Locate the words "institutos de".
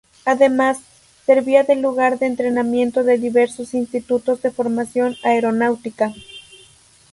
3.75-4.49